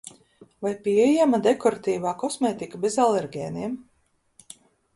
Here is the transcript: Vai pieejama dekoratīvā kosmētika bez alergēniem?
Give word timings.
Vai 0.67 0.71
pieejama 0.85 1.39
dekoratīvā 1.47 2.15
kosmētika 2.25 2.81
bez 2.87 2.99
alergēniem? 3.07 3.77